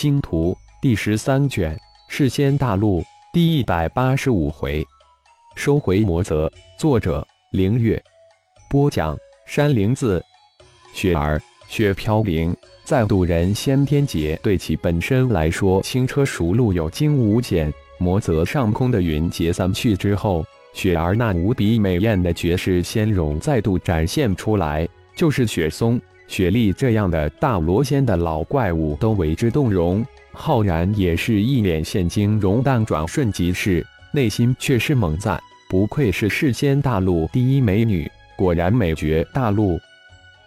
[0.00, 1.76] 星图》第十三卷
[2.08, 3.02] 《世仙大陆》
[3.34, 4.82] 第一百八十五回，
[5.56, 6.50] 收回魔泽。
[6.78, 8.02] 作者：凌月。
[8.70, 10.24] 播讲：山灵子。
[10.94, 17.70] 雪儿、雪飘零，在渡人先天劫，对其本身来说轻车熟路，有惊无险。
[17.98, 20.42] 魔泽上空的云结散去之后，
[20.72, 26.00] 雪儿那无比美艳的绝世仙容再度展现出来，就是雪松。
[26.30, 39.76] 雪莉这样的大罗仙的老怪物都为之动容，浩然也是一脸现惊容，但转瞬即逝，内心却是猛赞：不愧是世间大陆第一美女，果然美绝大陆。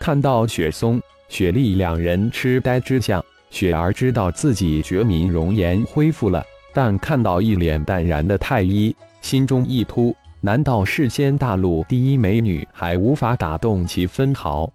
[0.00, 14.68] 看到雪松、雪莉两人痴呆之相，雪儿知道自己绝民容颜恢复了，但看到一脸淡然的太医，心中一突：难道世间大陆第一美女还无法打动其分毫？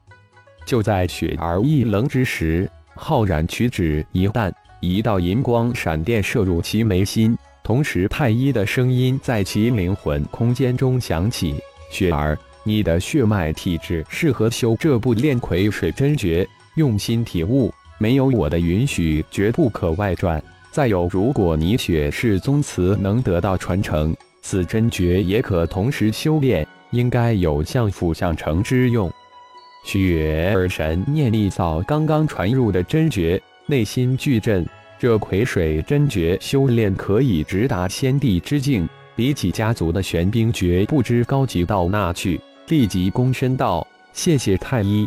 [0.65, 11.55] 就在雪儿一愣之时，浩然取指一弹，一道银光闪电射入其眉心，同时太一的声音在其灵魂空间中响起
[11.91, 20.41] ：“雪儿，你的血脉体质适合修这部炼葵水真诀，用心体悟，没有我的允许，绝不可外传。
[20.71, 29.11] 再有，如果你雪氏宗祠能得到传承，此真诀也可同时修炼，应该有相辅相成之用。”
[29.83, 34.65] 雪儿神念力扫刚刚传入的真诀，内心巨震。
[34.97, 42.39] 这癸水真诀修炼可以直达仙帝之境，比起家族的玄冰诀不知高级到哪去。
[42.69, 45.05] 立即躬身道：“谢谢太医。”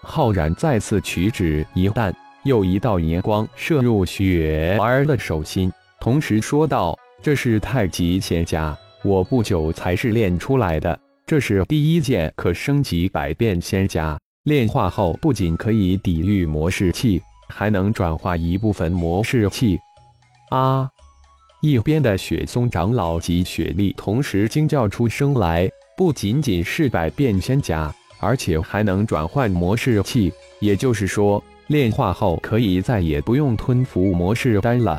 [0.00, 10.98] 浩然再次取指一弹，又一道银光射入雪儿的手心，同时说道：“这是太极仙家，我不久才是练出来的。”
[11.28, 19.78] 这是第一件可升级百变仙甲，炼化后不仅可以抵御魔士气，还能转化一部分魔士气。
[20.48, 20.88] 啊！
[21.60, 25.70] 一边的雪松长老及雪莉同时惊叫出声来。
[25.98, 34.98] 不仅仅是百变仙甲，而且还能转换魔士气，也就是说，炼化后可以再也不用吞服魔士丹了。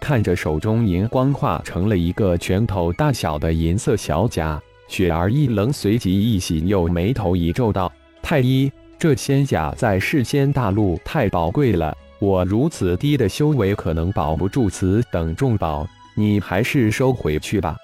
[0.00, 4.62] 看着手中银光化成了一个拳头大小的银色小甲。
[4.88, 17.76] 雪儿一愣，随即一喜，又眉头一皱，道：“太医，这仙甲在世间大陆太宝贵了，我如此低的修为可能保不住此等重宝，你还是收回去吧。”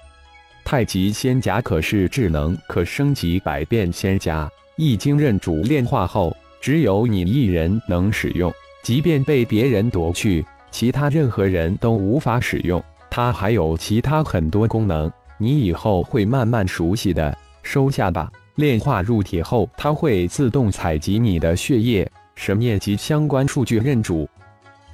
[0.65, 8.51] 太极仙甲可是智能可升级百变仙甲，一经认主炼化后，只有你一人能使用，
[8.83, 12.83] 即便被别人夺去，其他任何人都无法使用。
[13.11, 15.09] 它还有其他很多功能。
[15.37, 18.31] 你以后会慢慢熟悉的，收下吧。
[18.55, 24.29] 炼化入体后，它会自动采集你的血液、神念及相关数据认主。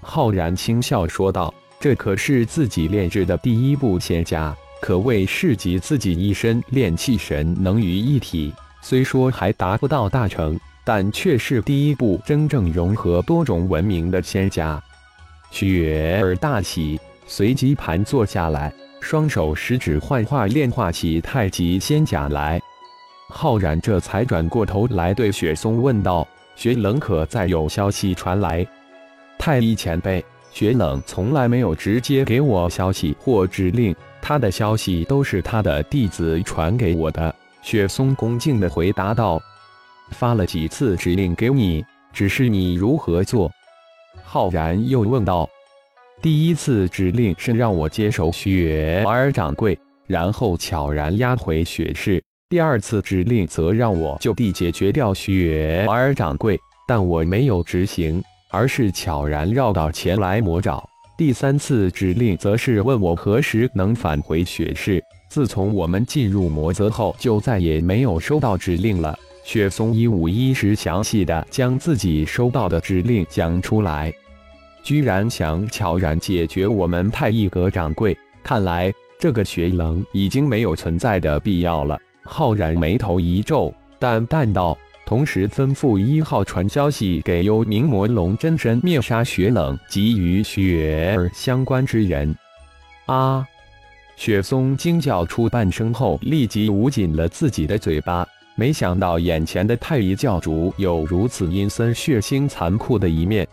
[0.02, 8.52] 浩然轻笑说道：“这可是自己炼制的第一步仙家，可谓是集自己一身炼气神能于一体。
[8.82, 14.82] 虽说还达不到大成，但却是第一步真正融合多种文明的仙家。”
[15.52, 18.74] 雪儿大喜，随即盘坐下来。
[19.02, 22.62] 双手食指幻化炼化起太极仙甲来，
[23.28, 26.26] 浩然这才转过头来对雪松问道
[26.56, 28.66] ：“雪冷可再有消息传来？”
[29.38, 37.34] 太医前辈，雪冷从来没有直接给我消息或指令，他的消息都是他的弟子传给我的。
[37.62, 39.42] 雪松恭敬地回答道
[40.12, 43.52] ：“发了几次指令给你，只是你如何做？”
[44.24, 45.50] 浩然又问道。
[46.22, 52.24] 第一次指令是让我接手雪儿掌柜，然后悄然押回雪市。
[52.48, 60.88] 第二次指令则让我就地解决掉雪儿掌柜，但我没有执行，而是悄然绕道前来魔爪。
[61.18, 65.04] 第三次指令则是问我何时能返回雪市。
[65.28, 69.18] 自从我们进入魔泽后，就再也没有收到指令了。
[69.44, 74.14] 雪松一五一十详细的将自己收到的指令讲出来。
[74.84, 82.00] 居然想悄然解决我们太一阁掌柜，看来这个雪冷已经没有存在的必要了。
[82.24, 92.36] 浩然眉头一皱，淡淡道：“同时吩咐一号传消息给幽冥魔龙真身，灭杀雪冷及与雪儿相关之人。”
[93.08, 93.46] 啊！
[94.16, 98.28] 雪松惊叫出半声后，立即捂紧了自己的嘴巴。
[98.56, 103.48] 没想到眼前的太乙教主有如此阴森、血腥、残酷的一面。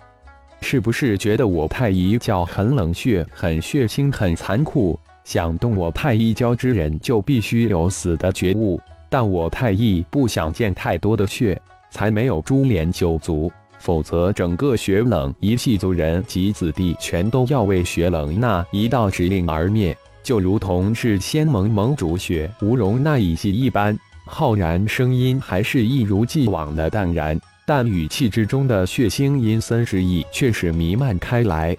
[0.61, 4.99] 是不是觉得我太一教很冷血、很血腥、很残酷？
[5.25, 8.81] 想动我太一教之人，就必须有死的觉悟。
[9.11, 11.61] 但我太一不想见太多的血，
[11.91, 13.51] 才没有株连九族。
[13.79, 23.97] 否则整个雪冷一系族人及子弟全都要为雪冷那一道指令而灭，就如同是仙盟盟主雪无容那一系一般。
[24.27, 31.77] 浩然声音还是一如既往的淡然，但语气之中的血腥阴森之意却是弥漫开来。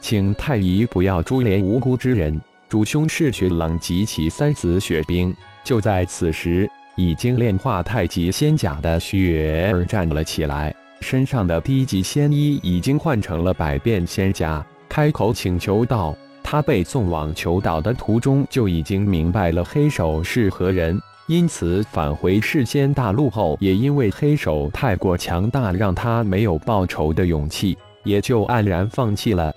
[0.00, 2.40] 请太医不要株连无辜之人，
[2.70, 5.36] 主凶是雪冷及其三子雪冰。
[5.62, 20.98] 就在此时，已经炼化太极仙甲的雪儿站了起来，身上的低级仙衣已经换成了百变仙甲，开口请求道：“他被送往求岛的途中就已经明白了黑手是何人。”
[21.30, 29.54] 因此，返回世间大陆后，也因为黑手太过强大，让他没有报仇的勇气，也就黯然放弃了。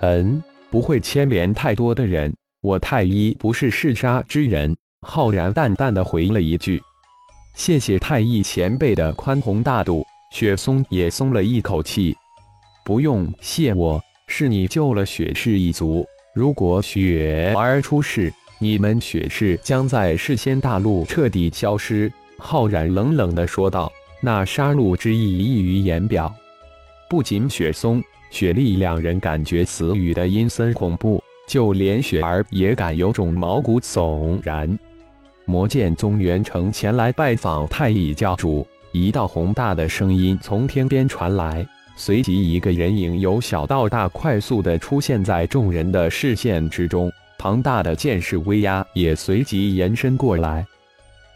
[0.00, 4.76] 嗯，不会牵连太多的人，我太医不是嗜杀之人。
[5.00, 6.78] 浩然淡淡的回了一句
[7.56, 12.14] ：“谢谢太医前辈的宽宏大度。”雪松也松了一口气
[12.84, 16.06] ：“不用谢我，是你救了雪氏一族。
[16.34, 26.32] 如果雪儿出事。”你们雪氏将在世仙大陆彻底消失。”浩然冷冷的说道，那杀戮之意溢于言表。
[27.10, 28.00] 不仅雪松、
[28.30, 34.78] 雪莉两人感觉此语的阴森恐怖，就连雪儿也感有种毛骨悚然。
[35.46, 41.66] 魔剑宗元成前来拜访太乙教主，一道宏大的声音从天边传来，
[41.96, 47.10] 随即一个人影由小到大快速的出现在众人的视线之中。
[47.38, 50.66] 庞大的剑势威压也随即延伸过来，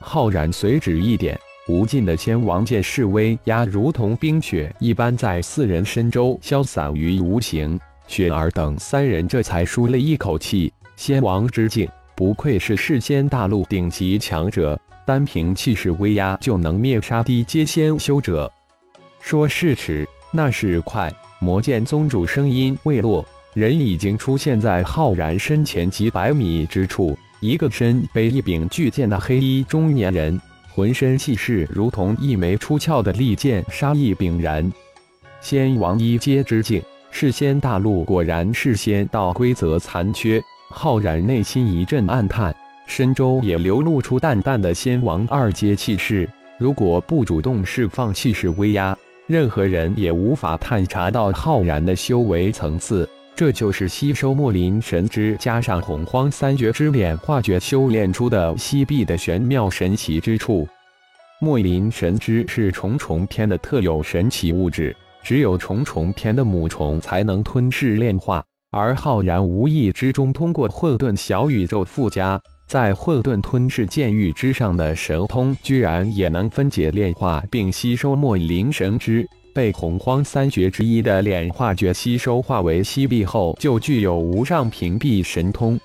[0.01, 1.39] 浩然随指一点，
[1.69, 7.79] 无尽的仙王剑势威压如同冰雪一般，在四人身周消散于无形。
[8.09, 10.73] 雪儿等三人这才舒了一口气。
[10.97, 18.53] 仙王之境，不愧是世仙大陆顶级强者，单凭气势威压就能灭杀低阶仙修者。
[19.21, 21.13] 说是迟，那是快。
[21.39, 23.25] 魔剑宗主声音未落。
[23.55, 30.41] 人已经出现在浩然身前几百米之处，一个身背一柄巨剑的黑衣中年人，
[30.71, 34.73] 浑身气势如同一枚出鞘的利剑，杀意凛然。
[35.43, 40.43] 仙王一阶之境，事仙大陆果然是仙道规则残缺。
[40.71, 42.55] 浩然内心一阵暗叹，
[42.87, 46.27] 身周也流露出淡淡的仙王二阶气势。
[46.57, 48.97] 如果不主动释放气势威压，
[49.27, 53.07] 任何人也无法探查到浩然的修为层次。
[53.35, 60.69] 这就是吸收墨林神之加上洪荒三绝之炼化诀修炼出的西壁的玄妙神奇之处。
[61.41, 64.95] 墨林神之是虫虫篇的特有神奇物质，
[65.25, 68.45] 只有虫虫篇的母虫才能吞噬炼化。
[68.71, 79.27] 而浩然无意之中通过混沌小宇宙附加在混沌吞噬剑域之上的神通，居然也能分解炼化并吸收墨林神之。
[79.55, 85.79] 被洪荒三绝之一的炼化诀吸收化为息壁后，就具有无上屏蔽神通。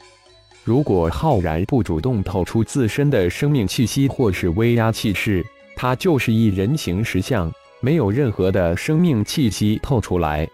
[0.64, 10.48] 如果浩然不主动透出自身的生命气息或是威压气势，他就是一人形石像，没有任何的生命气息透出来。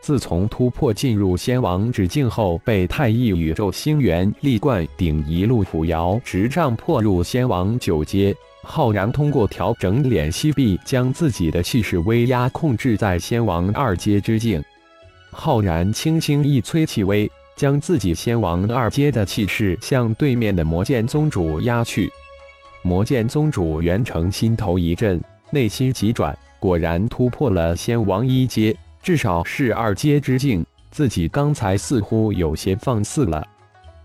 [0.00, 8.34] 自从突破进入仙王之境后，被太一宇宙星元力灌顶，一路扶摇直上破入仙王九阶。
[8.70, 14.62] 浩然通过调整脸息壁，将自己的气势威压控制在仙王二阶之境。
[15.32, 22.08] 浩然轻轻一催气威，将自己仙王二阶的气势向对面的魔剑宗主压去。
[22.82, 30.64] 魔剑宗主元成心头一震，内心急转，果然突破了仙王一阶，至少是二阶之境。
[30.92, 33.44] 自己刚才似乎有些放肆了，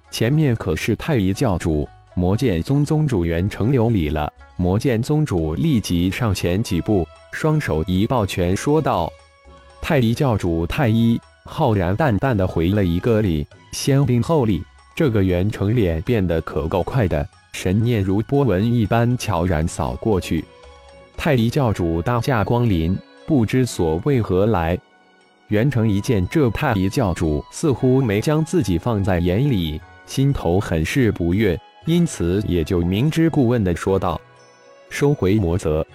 [0.09, 1.87] 前面可是太乙教主。
[2.17, 9.11] 魔剑宗宗主元成有礼了，魔剑宗主立即上前几步，双手一抱拳，说道
[9.81, 14.63] ：“太医教主太一。”浩然淡淡的回了一个礼，先兵后礼。
[14.95, 20.43] 这个元成脸变得可够快的，神念如波纹一般悄然扫过去。
[21.17, 24.79] 太医教主大驾光临，不知所为何来？
[25.49, 31.59] 元成一见这太医教主似乎没将自己放在眼里，心头很是不悦。
[31.85, 34.19] 因此，也就明知故问的说道
[34.89, 35.85] ：“收回魔则。”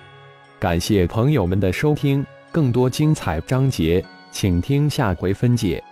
[0.61, 5.83] 感谢朋友们的收听，更多精彩章节，请听下回分解。